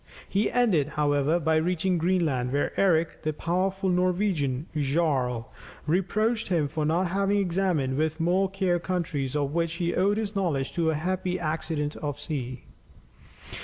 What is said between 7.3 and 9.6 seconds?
examined with more care countries of